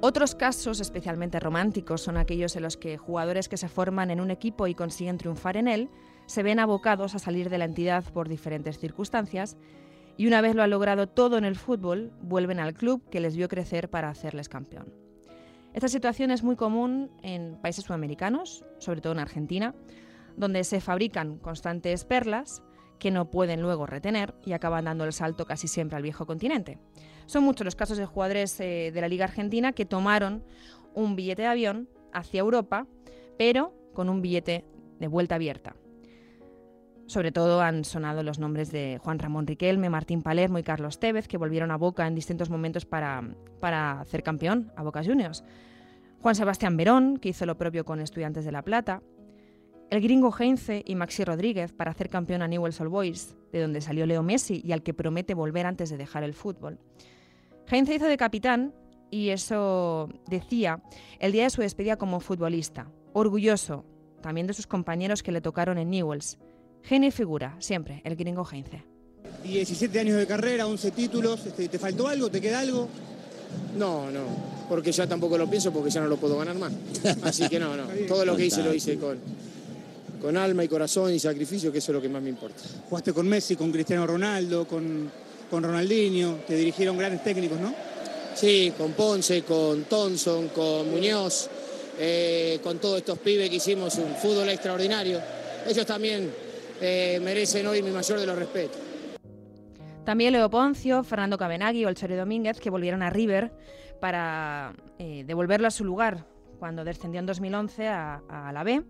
Otros 0.08 0.34
casos 0.34 0.80
especialmente 0.80 1.38
románticos 1.38 2.00
son 2.00 2.16
aquellos 2.16 2.56
en 2.56 2.62
los 2.62 2.78
que 2.78 2.96
jugadores 2.96 3.46
que 3.46 3.58
se 3.58 3.68
forman 3.68 4.10
en 4.10 4.22
un 4.22 4.30
equipo 4.30 4.66
y 4.66 4.74
consiguen 4.74 5.18
triunfar 5.18 5.58
en 5.58 5.68
él 5.68 5.90
se 6.24 6.42
ven 6.42 6.60
abocados 6.60 7.14
a 7.14 7.18
salir 7.18 7.50
de 7.50 7.58
la 7.58 7.66
entidad 7.66 8.02
por 8.14 8.26
diferentes 8.26 8.78
circunstancias 8.78 9.58
y 10.16 10.26
una 10.26 10.40
vez 10.40 10.54
lo 10.54 10.62
han 10.62 10.70
logrado 10.70 11.10
todo 11.10 11.36
en 11.36 11.44
el 11.44 11.56
fútbol, 11.56 12.10
vuelven 12.22 12.58
al 12.58 12.72
club 12.72 13.06
que 13.10 13.20
les 13.20 13.36
vio 13.36 13.48
crecer 13.48 13.90
para 13.90 14.08
hacerles 14.08 14.48
campeón. 14.48 14.94
Esta 15.74 15.88
situación 15.88 16.30
es 16.30 16.42
muy 16.42 16.56
común 16.56 17.10
en 17.22 17.60
países 17.60 17.84
sudamericanos, 17.84 18.64
sobre 18.78 19.02
todo 19.02 19.12
en 19.12 19.18
Argentina, 19.18 19.74
donde 20.38 20.64
se 20.64 20.80
fabrican 20.80 21.36
constantes 21.36 22.06
perlas 22.06 22.62
que 22.98 23.10
no 23.10 23.30
pueden 23.30 23.60
luego 23.60 23.84
retener 23.84 24.34
y 24.42 24.54
acaban 24.54 24.86
dando 24.86 25.04
el 25.04 25.12
salto 25.12 25.44
casi 25.44 25.68
siempre 25.68 25.98
al 25.98 26.02
viejo 26.02 26.24
continente. 26.24 26.78
Son 27.28 27.44
muchos 27.44 27.66
los 27.66 27.76
casos 27.76 27.98
de 27.98 28.06
jugadores 28.06 28.58
eh, 28.58 28.90
de 28.90 29.00
la 29.02 29.06
Liga 29.06 29.26
Argentina 29.26 29.72
que 29.72 29.84
tomaron 29.84 30.42
un 30.94 31.14
billete 31.14 31.42
de 31.42 31.48
avión 31.48 31.86
hacia 32.10 32.40
Europa, 32.40 32.86
pero 33.36 33.74
con 33.92 34.08
un 34.08 34.22
billete 34.22 34.64
de 34.98 35.08
vuelta 35.08 35.34
abierta. 35.34 35.76
Sobre 37.04 37.30
todo 37.30 37.60
han 37.60 37.84
sonado 37.84 38.22
los 38.22 38.38
nombres 38.38 38.72
de 38.72 38.98
Juan 39.04 39.18
Ramón 39.18 39.46
Riquelme, 39.46 39.90
Martín 39.90 40.22
Palermo 40.22 40.58
y 40.58 40.62
Carlos 40.62 41.00
Tevez, 41.00 41.28
que 41.28 41.36
volvieron 41.36 41.70
a 41.70 41.76
Boca 41.76 42.06
en 42.06 42.14
distintos 42.14 42.48
momentos 42.48 42.86
para, 42.86 43.22
para 43.60 44.00
hacer 44.00 44.22
campeón 44.22 44.72
a 44.74 44.82
Boca 44.82 45.04
Juniors. 45.04 45.44
Juan 46.22 46.34
Sebastián 46.34 46.78
Verón, 46.78 47.18
que 47.18 47.28
hizo 47.28 47.44
lo 47.44 47.58
propio 47.58 47.84
con 47.84 48.00
Estudiantes 48.00 48.46
de 48.46 48.52
La 48.52 48.62
Plata, 48.62 49.02
el 49.90 50.00
gringo 50.00 50.34
Heinze 50.34 50.82
y 50.86 50.94
Maxi 50.94 51.24
Rodríguez 51.24 51.74
para 51.74 51.90
hacer 51.90 52.08
campeón 52.08 52.40
a 52.40 52.48
Newell's 52.48 52.80
Old 52.80 52.90
Boys, 52.90 53.36
de 53.52 53.60
donde 53.60 53.82
salió 53.82 54.06
Leo 54.06 54.22
Messi 54.22 54.62
y 54.64 54.72
al 54.72 54.82
que 54.82 54.94
promete 54.94 55.34
volver 55.34 55.66
antes 55.66 55.90
de 55.90 55.98
dejar 55.98 56.24
el 56.24 56.32
fútbol. 56.32 56.78
Heinze 57.70 57.94
hizo 57.94 58.06
de 58.06 58.16
capitán 58.16 58.72
y 59.10 59.28
eso 59.28 60.08
decía 60.26 60.80
el 61.18 61.32
día 61.32 61.44
de 61.44 61.50
su 61.50 61.60
despedida 61.60 61.96
como 61.96 62.20
futbolista, 62.20 62.90
orgulloso 63.12 63.84
también 64.22 64.46
de 64.46 64.54
sus 64.54 64.66
compañeros 64.66 65.22
que 65.22 65.32
le 65.32 65.40
tocaron 65.40 65.78
en 65.78 65.90
Newells. 65.90 66.38
Genio 66.82 67.08
y 67.08 67.12
figura, 67.12 67.56
siempre, 67.58 68.00
el 68.04 68.16
gringo 68.16 68.46
Heinze. 68.50 68.84
17 69.44 70.00
años 70.00 70.16
de 70.16 70.26
carrera, 70.26 70.66
11 70.66 70.90
títulos, 70.92 71.44
este, 71.44 71.68
¿te 71.68 71.78
faltó 71.78 72.08
algo? 72.08 72.30
¿Te 72.30 72.40
queda 72.40 72.60
algo? 72.60 72.88
No, 73.76 74.10
no, 74.10 74.22
porque 74.68 74.90
ya 74.90 75.06
tampoco 75.06 75.36
lo 75.36 75.48
pienso 75.48 75.72
porque 75.72 75.90
ya 75.90 76.00
no 76.00 76.08
lo 76.08 76.16
puedo 76.16 76.38
ganar 76.38 76.56
más. 76.56 76.72
Así 77.22 77.48
que 77.48 77.60
no, 77.60 77.76
no, 77.76 77.84
todo 78.08 78.24
lo 78.24 78.36
que 78.36 78.46
hice 78.46 78.62
lo 78.62 78.72
hice 78.72 78.98
con, 78.98 79.18
con 80.22 80.36
alma 80.36 80.64
y 80.64 80.68
corazón 80.68 81.12
y 81.12 81.18
sacrificio, 81.18 81.70
que 81.70 81.78
eso 81.78 81.92
es 81.92 81.96
lo 81.96 82.02
que 82.02 82.08
más 82.08 82.22
me 82.22 82.30
importa. 82.30 82.62
Jugaste 82.88 83.12
con 83.12 83.28
Messi, 83.28 83.56
con 83.56 83.70
Cristiano 83.70 84.06
Ronaldo, 84.06 84.66
con, 84.66 85.10
con 85.50 85.62
Ronaldinho, 85.62 86.38
te 86.46 86.54
dirigieron 86.54 86.96
grandes 86.96 87.22
técnicos, 87.22 87.58
¿no? 87.58 87.74
Sí, 88.34 88.72
con 88.76 88.92
Ponce, 88.92 89.42
con 89.42 89.84
Thompson, 89.84 90.48
con 90.48 90.90
Muñoz, 90.90 91.48
eh, 91.98 92.60
con 92.62 92.78
todos 92.78 92.98
estos 92.98 93.18
pibes 93.18 93.50
que 93.50 93.56
hicimos 93.56 93.96
un 93.96 94.14
fútbol 94.14 94.48
extraordinario. 94.48 95.20
Ellos 95.66 95.84
también 95.84 96.30
eh, 96.80 97.20
merecen 97.22 97.66
hoy 97.66 97.82
mi 97.82 97.90
mayor 97.90 98.20
de 98.20 98.26
los 98.26 98.38
respetos. 98.38 98.78
También 100.04 100.32
Leo 100.32 100.48
Poncio, 100.48 101.02
Fernando 101.02 101.36
Cabenagui 101.36 101.84
o 101.84 101.88
el 101.88 101.94
Chore 101.94 102.16
Domínguez, 102.16 102.60
que 102.60 102.70
volvieron 102.70 103.02
a 103.02 103.10
River 103.10 103.52
para 104.00 104.72
eh, 104.98 105.24
devolverlo 105.26 105.66
a 105.66 105.70
su 105.70 105.84
lugar 105.84 106.24
cuando 106.58 106.84
descendió 106.84 107.20
en 107.20 107.26
2011 107.26 107.88
a, 107.88 108.22
a 108.28 108.52
la 108.52 108.62
B 108.64 108.84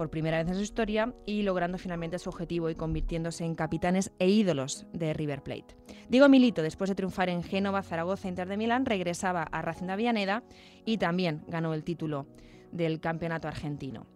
por 0.00 0.08
primera 0.08 0.38
vez 0.38 0.48
en 0.48 0.54
su 0.54 0.62
historia 0.62 1.12
y 1.26 1.42
logrando 1.42 1.76
finalmente 1.76 2.18
su 2.18 2.30
objetivo 2.30 2.70
y 2.70 2.74
convirtiéndose 2.74 3.44
en 3.44 3.54
capitanes 3.54 4.12
e 4.18 4.30
ídolos 4.30 4.86
de 4.94 5.12
River 5.12 5.42
Plate. 5.42 5.76
Diego 6.08 6.26
Milito, 6.26 6.62
después 6.62 6.88
de 6.88 6.94
triunfar 6.94 7.28
en 7.28 7.42
Génova, 7.42 7.82
Zaragoza 7.82 8.26
e 8.26 8.30
Inter 8.30 8.48
de 8.48 8.56
Milán, 8.56 8.86
regresaba 8.86 9.42
a 9.42 9.60
Racing 9.60 9.88
de 9.88 9.92
Avellaneda 9.92 10.42
y 10.86 10.96
también 10.96 11.42
ganó 11.48 11.74
el 11.74 11.84
título 11.84 12.26
del 12.72 12.98
campeonato 12.98 13.46
argentino. 13.46 14.06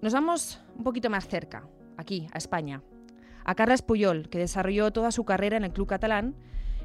Nos 0.00 0.14
vamos 0.14 0.60
un 0.76 0.82
poquito 0.82 1.08
más 1.10 1.28
cerca, 1.28 1.68
aquí, 1.96 2.26
a 2.32 2.38
España, 2.38 2.82
a 3.44 3.54
Carles 3.54 3.82
Puyol, 3.82 4.28
que 4.30 4.38
desarrolló 4.38 4.90
toda 4.90 5.12
su 5.12 5.24
carrera 5.24 5.56
en 5.56 5.62
el 5.62 5.72
club 5.72 5.86
catalán, 5.86 6.34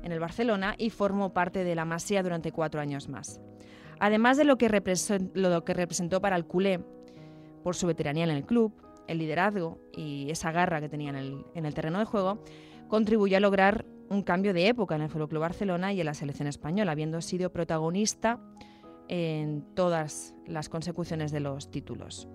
en 0.03 0.11
el 0.11 0.19
Barcelona, 0.19 0.75
y 0.77 0.91
formó 0.91 1.33
parte 1.33 1.63
de 1.63 1.73
la 1.73 1.83
Masía 1.83 2.21
durante 2.21 2.51
cuatro 2.51 2.79
años 2.79 3.09
más. 3.09 3.41
Además 3.99 4.37
de 4.37 4.43
lo 4.43 4.59
que, 4.59 4.69
lo 5.33 5.65
que 5.65 5.73
representó 5.73 6.21
para 6.21 6.35
el 6.35 6.45
culé 6.45 6.85
por 7.67 7.75
su 7.75 7.85
veteranía 7.85 8.23
en 8.23 8.29
el 8.29 8.45
club, 8.45 8.71
el 9.07 9.17
liderazgo 9.17 9.77
y 9.91 10.31
esa 10.31 10.53
garra 10.53 10.79
que 10.79 10.87
tenía 10.87 11.09
en 11.09 11.65
el, 11.65 11.73
terreno 11.73 11.99
de 11.99 12.05
juego, 12.05 12.41
contribuyó 12.87 13.35
a 13.35 13.41
lograr 13.41 13.83
un 14.07 14.23
cambio 14.23 14.53
de 14.53 14.69
época 14.69 14.95
en 14.95 15.01
el 15.01 15.09
Fútbol 15.09 15.27
Club 15.27 15.41
Barcelona 15.41 15.91
y 15.91 15.99
en 15.99 16.05
la 16.05 16.13
selección 16.13 16.47
española, 16.47 16.93
habiendo 16.93 17.19
sido 17.19 17.51
protagonista 17.51 18.39
en 19.09 19.65
todas 19.75 20.33
las 20.45 20.69
consecuciones 20.69 21.33
de 21.33 21.41
los 21.41 21.69
títulos. 21.69 22.29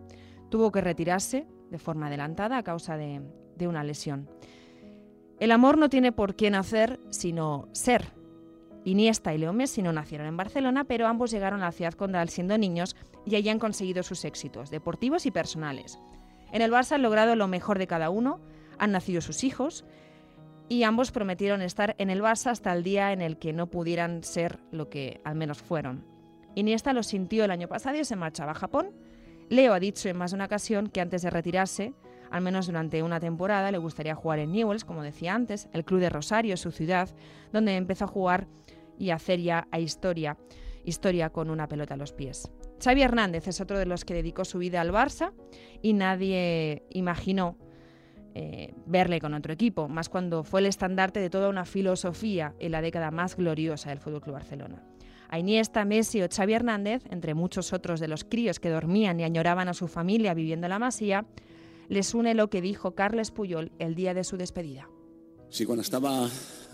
Tuvo 0.51 0.71
que 0.71 0.83
retirarse 0.83 1.47
de 1.71 1.79
forma 1.79 2.09
adelantada 2.09 2.59
a 2.59 2.63
causa 2.63 2.99
de, 2.99 3.23
de 3.57 3.69
una 3.69 3.85
lesión. 3.85 4.29
El 5.41 5.51
amor 5.51 5.79
no 5.79 5.89
tiene 5.89 6.13
por 6.13 6.37
qué 6.37 6.51
nacer, 6.51 7.01
sino 7.09 7.71
ser. 7.73 8.13
Iniesta 8.85 9.33
y 9.33 9.39
Leo 9.39 9.53
Messi 9.53 9.83
no 9.83 9.93
nacieron 9.93 10.27
en 10.27 10.37
Barcelona, 10.37 10.85
pero 10.85 11.07
ambos 11.07 11.31
llegaron 11.31 11.63
a 11.63 11.67
la 11.67 11.73
ciudad 11.73 11.95
condal 11.95 12.29
siendo 12.29 12.59
niños 12.59 12.97
y 13.25 13.37
allí 13.37 13.49
han 13.49 13.59
conseguido 13.59 14.03
sus 14.03 14.25
éxitos, 14.25 14.71
deportivos 14.71 15.27
y 15.27 15.31
personales. 15.31 15.99
En 16.53 16.63
el 16.63 16.73
Barça 16.73 16.93
han 16.93 17.03
logrado 17.03 17.37
lo 17.37 17.49
mejor 17.49 17.79
de 17.79 17.87
cada 17.87 18.11
uno, 18.11 18.41
han 18.79 18.93
nacido 18.93 19.21
sus 19.21 19.45
hijos 19.45 19.85
y 20.69 20.83
ambos 20.83 21.13
prometieron 21.13 21.63
estar 21.63 21.95
en 21.99 22.11
el 22.11 22.23
Barça 22.23 22.51
hasta 22.51 22.73
el 22.73 22.83
día 22.83 23.13
en 23.13 23.21
el 23.21 23.39
que 23.39 23.53
no 23.53 23.69
pudieran 23.69 24.25
ser 24.25 24.59
lo 24.71 24.89
que 24.89 25.21
al 25.25 25.37
menos 25.37 25.63
fueron. 25.63 26.05
Iniesta 26.55 26.93
lo 26.93 27.03
sintió 27.03 27.45
el 27.45 27.51
año 27.51 27.69
pasado 27.69 27.97
y 27.99 28.05
se 28.05 28.17
marchaba 28.17 28.53
a 28.53 28.57
Japón. 28.57 28.91
Leo 29.49 29.75
ha 29.75 29.81
dicho 29.81 30.09
en 30.09 30.17
más 30.17 30.33
de 30.33 30.37
una 30.37 30.47
ocasión 30.47 30.89
que 30.89 31.01
antes 31.01 31.23
de 31.23 31.31
retirarse, 31.31 31.95
al 32.33 32.43
menos 32.43 32.67
durante 32.67 33.03
una 33.03 33.21
temporada, 33.21 33.71
le 33.71 33.79
gustaría 33.79 34.15
jugar 34.15 34.39
en 34.39 34.53
Newells, 34.53 34.85
como 34.85 35.03
decía 35.03 35.35
antes, 35.35 35.69
el 35.73 35.85
club 35.85 36.01
de 36.01 36.09
Rosario, 36.09 36.57
su 36.57 36.71
ciudad, 36.71 37.11
donde 37.53 37.77
empezó 37.77 38.07
a 38.07 38.09
jugar 38.09 38.49
y 38.99 39.11
hacer 39.11 39.39
ya 39.41 39.69
a 39.71 39.79
historia, 39.79 40.39
historia 40.85 41.29
con 41.31 41.51
una 41.51 41.69
pelota 41.69 41.95
a 41.95 41.99
los 41.99 42.13
pies. 42.13 42.51
Xavi 42.83 43.03
Hernández 43.03 43.49
es 43.49 43.61
otro 43.61 43.79
de 43.79 43.85
los 43.85 44.07
que 44.07 44.15
dedicó 44.15 44.47
su 44.47 44.59
vida 44.59 44.81
al 44.81 44.93
Barça 44.93 45.33
y 45.83 45.93
nadie 45.93 46.85
imaginó 46.91 47.59
eh, 48.35 48.73
verle 48.87 49.21
con 49.21 49.35
otro 49.35 49.53
equipo, 49.53 49.89
más 49.89 50.09
cuando 50.09 50.43
fue 50.43 50.61
el 50.61 50.67
estandarte 50.67 51.21
de 51.21 51.29
toda 51.29 51.51
una 51.51 51.67
filosofía 51.67 52.55
en 52.59 52.73
la 52.73 52.81
década 52.81 53.11
más 53.11 53.37
gloriosa 53.37 53.91
del 53.91 53.99
Club 54.01 54.25
Barcelona. 54.33 54.83
A 55.29 55.39
Iniesta, 55.39 55.85
Messi 55.85 56.23
o 56.23 56.29
Xavi 56.35 56.55
Hernández, 56.55 57.03
entre 57.11 57.35
muchos 57.35 57.75
otros 57.75 58.01
de 58.01 58.09
los 58.09 58.25
críos 58.25 58.59
que 58.59 58.71
dormían 58.71 59.21
y 59.21 59.25
añoraban 59.25 59.69
a 59.69 59.75
su 59.75 59.87
familia 59.87 60.33
viviendo 60.33 60.67
en 60.67 60.71
la 60.71 60.79
Masía, 60.79 61.27
les 61.89 62.15
une 62.15 62.35
lo 62.35 62.49
que 62.51 62.61
dijo 62.61 62.95
Carles 62.95 63.31
Puyol 63.31 63.73
el 63.79 63.95
día 63.95 64.15
de 64.15 64.25
su 64.25 64.37
despedida. 64.37 64.89
Si 65.51 65.65
cuando 65.65 65.83
estaba 65.83 66.29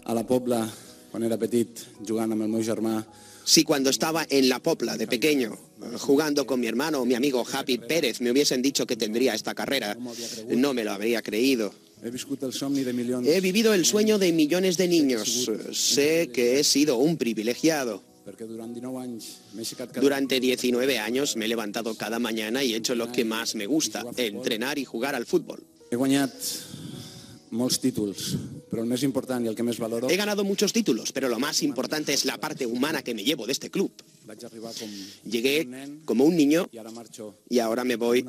a 0.05 0.15
la 0.15 0.27
Pobla 0.27 0.69
cuando 1.11 1.27
era 1.27 1.39
petit, 1.41 1.81
jugant 2.07 2.33
amb 2.35 2.45
el 2.45 2.53
meu 2.53 2.63
germà, 2.65 3.01
si 3.45 3.65
cuando 3.65 3.91
estaba 3.91 4.27
en 4.29 4.49
la 4.49 4.59
Popla 4.61 4.97
de 4.97 5.07
pequeño, 5.07 5.57
jugando 5.99 6.47
con 6.47 6.61
mi 6.61 6.67
hermano 6.67 7.01
o 7.01 7.05
mi 7.05 7.15
amigo 7.15 7.45
Happy 7.51 7.79
Pérez, 7.79 8.21
me 8.21 8.31
hubiesen 8.31 8.61
dicho 8.61 8.87
que 8.87 8.97
tendría 8.97 9.35
esta 9.35 9.55
carrera, 9.55 9.97
no 10.49 10.75
me 10.75 10.85
lo 10.85 10.93
habría 10.93 11.23
creído. 11.23 11.73
He 12.05 13.41
vivido 13.41 13.75
el 13.75 13.85
sueño 13.85 14.19
de 14.19 14.33
millones 14.33 14.77
de 14.77 14.87
niños. 14.87 15.51
Sé 15.73 16.31
que 16.33 16.61
he 16.61 16.65
sido 16.65 16.99
un 16.99 17.17
privilegiado. 17.17 18.03
Durante 20.01 20.41
19 20.41 20.99
años 20.99 21.37
me 21.37 21.47
he 21.47 21.49
levantado 21.49 21.95
cada 21.95 22.19
mañana 22.19 22.63
y 22.65 22.75
he 22.75 22.77
hecho 22.77 22.95
lo 22.95 23.11
que 23.11 23.25
más 23.25 23.55
me 23.55 23.67
gusta, 23.67 24.05
entrenar 24.17 24.79
y 24.79 24.85
jugar 24.85 25.15
al 25.15 25.27
fútbol. 25.27 25.65
He 25.91 25.97
guanyat 25.97 26.35
molts 27.51 27.79
títols, 27.81 28.35
però 28.69 28.83
el 28.85 28.89
més 28.91 29.03
important 29.07 29.45
i 29.45 29.49
el 29.49 29.57
que 29.57 29.65
més 29.65 29.79
valoro... 29.81 30.11
He 30.11 30.17
ganado 30.21 30.45
muchos 30.45 30.73
títulos, 30.73 31.13
pero 31.13 31.29
lo 31.29 31.39
más 31.39 31.63
importante 31.63 32.13
es 32.13 32.25
la 32.25 32.39
parte 32.39 32.67
humana 32.67 33.03
que 33.03 33.15
me 33.15 33.25
llevo 33.25 33.47
de 33.47 33.53
este 33.53 33.71
club. 33.71 33.91
Llegué 35.25 35.67
como 36.05 36.25
un 36.25 36.37
niño 36.37 36.69
y 37.49 37.59
ahora 37.59 37.85
me 37.85 37.97
voy 37.97 38.25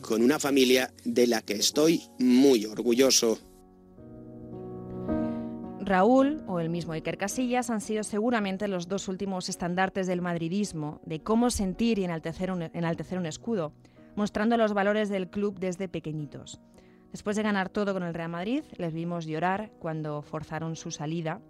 con 0.00 0.22
una 0.22 0.38
familia 0.40 0.92
de 1.04 1.26
la 1.26 1.42
que 1.42 1.54
estoy 1.54 2.02
muy 2.18 2.66
orgulloso. 2.66 3.38
Raúl 5.86 6.42
o 6.48 6.58
el 6.58 6.68
mismo 6.68 6.94
Iker 6.94 7.16
Casillas 7.16 7.70
han 7.70 7.80
sido 7.80 8.02
seguramente 8.02 8.66
los 8.66 8.88
dos 8.88 9.06
últimos 9.06 9.48
estandartes 9.48 10.08
del 10.08 10.20
madridismo, 10.20 11.00
de 11.06 11.20
cómo 11.20 11.48
sentir 11.48 12.00
y 12.00 12.04
enaltecer 12.04 12.50
un, 12.50 12.62
enaltecer 12.62 13.18
un 13.18 13.26
escudo, 13.26 13.72
mostrando 14.16 14.56
los 14.56 14.74
valores 14.74 15.08
del 15.08 15.30
club 15.30 15.60
desde 15.60 15.88
pequeñitos. 15.88 16.60
Después 17.12 17.36
de 17.36 17.44
ganar 17.44 17.68
todo 17.68 17.94
con 17.94 18.02
el 18.02 18.14
Real 18.14 18.30
Madrid, 18.30 18.64
les 18.78 18.92
vimos 18.92 19.26
llorar 19.26 19.70
cuando 19.78 20.22
forzaron 20.22 20.74
su 20.74 20.90
salida, 20.90 21.40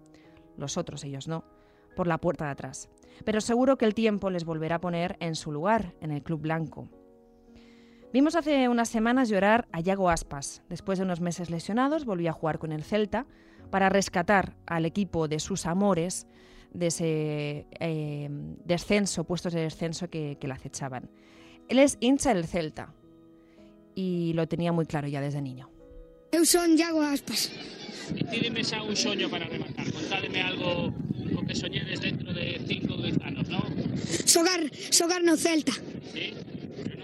los 0.59 0.76
otros, 0.76 1.02
ellos 1.05 1.28
no, 1.28 1.45
por 1.97 2.07
la 2.07 2.19
puerta 2.19 2.45
de 2.45 2.50
atrás. 2.50 2.90
Pero 3.25 3.40
seguro 3.40 3.78
que 3.78 3.87
el 3.87 3.95
tiempo 3.95 4.28
les 4.28 4.45
volverá 4.45 4.76
a 4.76 4.81
poner 4.81 5.16
en 5.19 5.35
su 5.35 5.50
lugar, 5.50 5.95
en 6.02 6.11
el 6.11 6.23
Club 6.23 6.43
Blanco. 6.43 6.90
Vimos 8.12 8.37
hace 8.37 8.69
unas 8.69 8.90
semanas 8.90 9.31
llorar 9.31 9.66
a 9.73 9.81
Yago 9.81 10.11
Aspas. 10.11 10.62
Después 10.69 10.99
de 10.99 11.07
unos 11.07 11.23
meses 11.23 11.49
lesionados, 11.49 12.05
volvió 12.05 12.28
a 12.28 12.35
jugar 12.35 12.59
con 12.59 12.73
el 12.73 12.85
Celta 12.85 13.26
para 13.71 13.89
rescatar 13.89 14.55
al 14.67 14.85
equipo 14.87 15.29
de 15.29 15.39
sus 15.41 15.67
amores 15.67 16.27
de 16.73 16.87
ese 16.89 17.67
eh, 17.81 18.29
descenso, 18.65 19.25
puestos 19.25 19.53
de 19.53 19.61
descenso 19.63 20.09
que, 20.09 20.37
que 20.41 20.47
le 20.47 20.55
acechaban. 20.55 21.09
Él 21.69 21.79
es 21.79 21.97
hincha 22.01 22.35
del 22.35 22.47
Celta, 22.47 22.93
y 23.95 24.33
lo 24.35 24.47
tenía 24.47 24.73
muy 24.73 24.85
claro 24.87 25.09
ya 25.09 25.21
desde 25.21 25.41
niño. 25.41 25.71
Eu 26.31 26.45
son 26.45 26.77
Yago 26.77 27.01
Aspas. 27.01 27.49
Dime 28.31 28.61
xa 28.63 28.83
un 28.85 28.95
soño 28.95 29.27
para 29.33 29.47
rematar. 29.49 29.89
Contádeme 29.91 30.43
algo 30.43 30.93
o 31.39 31.41
que 31.49 31.55
soñedes 31.57 32.05
dentro 32.05 32.35
de 32.35 32.61
5 32.61 32.93
ou 32.93 33.01
10 33.01 33.19
anos, 33.25 33.49
non? 33.49 33.65
Xogar, 34.29 34.61
xogar 34.93 35.25
no 35.25 35.35
Celta. 35.41 35.73
Sí? 36.13 36.37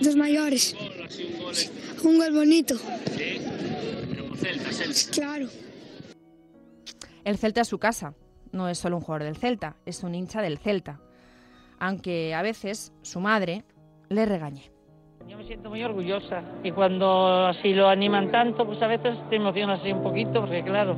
Dos 0.04 0.14
maiores. 0.20 0.76
Un 0.76 0.84
gol, 0.84 1.00
así 1.08 1.22
un 1.24 1.34
gol. 1.40 1.54
Sí, 1.56 1.66
Un 2.04 2.14
gol 2.20 2.32
bonito. 2.36 2.74
pero 3.08 4.28
co 4.28 4.36
Celta, 4.36 4.68
Celta. 4.70 5.02
Claro. 5.16 5.46
El 7.24 7.36
Celta 7.38 7.60
es 7.62 7.68
su 7.68 7.78
casa. 7.78 8.14
No 8.52 8.68
es 8.68 8.78
solo 8.78 8.96
un 8.96 9.02
jugador 9.02 9.24
del 9.24 9.36
Celta, 9.36 9.76
es 9.86 10.02
un 10.02 10.14
hincha 10.14 10.42
del 10.42 10.58
Celta. 10.58 11.00
Aunque 11.78 12.34
a 12.34 12.42
veces 12.42 12.92
su 13.02 13.18
madre 13.20 13.64
le 14.08 14.26
regañe. 14.26 14.70
Yo 15.26 15.38
me 15.38 15.44
siento 15.46 15.70
muy 15.70 15.82
orgullosa 15.82 16.42
y 16.62 16.70
cuando 16.72 17.46
así 17.46 17.72
lo 17.72 17.88
animan 17.88 18.30
tanto, 18.30 18.66
pues 18.66 18.82
a 18.82 18.88
veces 18.88 19.16
te 19.30 19.36
emocionas 19.36 19.80
así 19.80 19.92
un 19.92 20.02
poquito 20.02 20.40
porque 20.40 20.62
claro, 20.64 20.96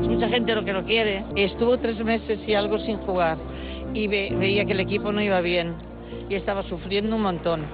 es 0.00 0.08
mucha 0.08 0.28
gente 0.28 0.54
lo 0.54 0.64
que 0.64 0.72
lo 0.72 0.84
quiere. 0.84 1.24
Estuvo 1.36 1.76
tres 1.78 2.02
meses 2.02 2.38
y 2.46 2.54
algo 2.54 2.78
sin 2.78 2.96
jugar 2.98 3.36
y 3.92 4.06
ve- 4.06 4.34
veía 4.38 4.64
que 4.64 4.72
el 4.72 4.80
equipo 4.80 5.12
no 5.12 5.20
iba 5.20 5.40
bien 5.40 5.74
y 6.28 6.34
estaba 6.36 6.62
sufriendo 6.62 7.16
un 7.16 7.22
montón. 7.22 7.66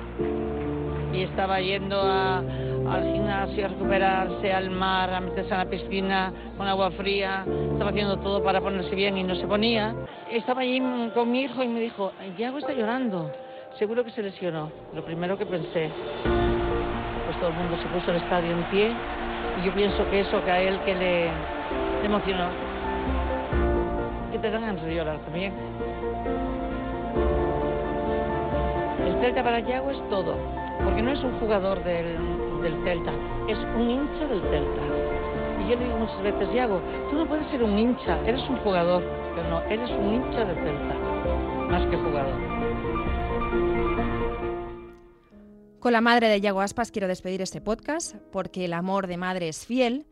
Y 1.12 1.22
estaba 1.22 1.60
yendo 1.60 2.00
a- 2.02 2.42
al 2.90 3.02
gimnasio 3.12 3.64
a 3.64 3.68
recuperarse, 3.68 4.52
al 4.52 4.70
mar, 4.70 5.12
a 5.12 5.20
meterse 5.20 5.50
en 5.52 5.58
la 5.58 5.64
piscina 5.66 6.32
con 6.56 6.66
agua 6.66 6.90
fría, 6.92 7.44
estaba 7.72 7.90
haciendo 7.90 8.16
todo 8.18 8.42
para 8.42 8.60
ponerse 8.60 8.94
bien 8.94 9.16
y 9.18 9.22
no 9.22 9.34
se 9.34 9.46
ponía. 9.46 9.94
Estaba 10.30 10.62
allí 10.62 10.80
con 11.14 11.30
mi 11.30 11.42
hijo 11.42 11.62
y 11.62 11.68
me 11.68 11.80
dijo, 11.80 12.12
Yago 12.38 12.58
está 12.58 12.72
llorando. 12.72 13.30
Seguro 13.78 14.04
que 14.04 14.10
se 14.10 14.22
lesionó. 14.22 14.70
Lo 14.94 15.04
primero 15.04 15.36
que 15.36 15.46
pensé, 15.46 15.90
pues 17.26 17.38
todo 17.38 17.48
el 17.50 17.56
mundo 17.56 17.76
se 17.82 17.88
puso 17.88 18.10
el 18.10 18.16
estadio 18.18 18.52
en 18.52 18.64
pie 18.70 18.92
y 19.60 19.66
yo 19.66 19.74
pienso 19.74 20.08
que 20.10 20.20
eso 20.20 20.42
que 20.44 20.50
a 20.50 20.60
él 20.60 20.78
que 20.84 20.94
le, 20.94 21.24
le 22.00 22.06
emocionó. 22.06 22.48
Que 24.32 24.38
te 24.38 24.50
dan 24.50 24.62
ganas 24.62 24.84
de 24.84 24.94
llorar 24.94 25.18
también. 25.20 25.52
El 29.06 29.20
Celta 29.20 29.42
para 29.42 29.60
Yago 29.60 29.90
es 29.90 30.08
todo, 30.08 30.36
porque 30.84 31.02
no 31.02 31.10
es 31.10 31.22
un 31.22 31.38
jugador 31.38 31.82
del, 31.84 32.45
del 32.66 32.82
Celta, 32.82 33.12
es 33.48 33.58
un 33.76 33.90
hincha 33.90 34.26
del 34.26 34.42
Celta. 34.42 34.82
Y 35.60 35.70
yo 35.70 35.76
le 35.76 35.84
digo 35.84 35.98
muchas 35.98 36.20
veces, 36.20 36.52
Yago, 36.52 36.80
tú 37.10 37.16
no 37.16 37.28
puedes 37.28 37.48
ser 37.50 37.62
un 37.62 37.78
hincha, 37.78 38.18
eres 38.26 38.42
un 38.48 38.56
jugador, 38.58 39.04
pero 39.36 39.48
no, 39.48 39.62
eres 39.62 39.88
un 39.90 40.14
hincha 40.14 40.44
del 40.44 40.56
Celta, 40.56 40.94
más 41.70 41.86
que 41.88 41.96
jugador. 41.96 42.34
Con 45.78 45.92
la 45.92 46.00
madre 46.00 46.28
de 46.28 46.40
Yago 46.40 46.60
Aspas 46.60 46.90
quiero 46.90 47.06
despedir 47.06 47.40
este 47.40 47.60
podcast 47.60 48.16
porque 48.32 48.64
el 48.64 48.72
amor 48.72 49.06
de 49.06 49.16
madre 49.16 49.48
es 49.48 49.64
fiel, 49.64 50.06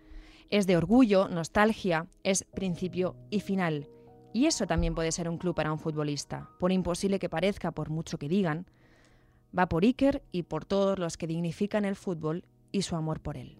es 0.49 0.69
de 0.69 0.77
orgullo, 0.77 1.27
nostalgia, 1.29 2.07
es 2.23 2.45
principio 2.55 3.17
y 3.31 3.41
final. 3.41 3.89
Y 4.33 4.47
eso 4.47 4.69
también 4.69 4.95
puede 4.95 5.11
ser 5.11 5.29
un 5.29 5.39
club 5.39 5.57
para 5.57 5.73
un 5.73 5.81
futbolista, 5.81 6.49
por 6.61 6.71
imposible 6.71 7.19
que 7.19 7.29
parezca, 7.29 7.73
por 7.73 7.91
mucho 7.91 8.17
que 8.17 8.29
digan. 8.29 8.67
Va 9.57 9.69
por 9.69 9.85
Iker 9.85 10.23
y 10.33 10.45
por 10.45 10.65
todos 10.65 10.99
los 10.99 11.17
que 11.17 11.27
dignifican 11.27 11.85
el 11.85 11.97
fútbol 11.97 12.45
y 12.73 12.83
su 12.83 12.97
amor 12.97 13.21
por 13.21 13.37
él. 13.37 13.57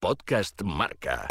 Podcast 0.00 0.60
Marca. 0.62 1.28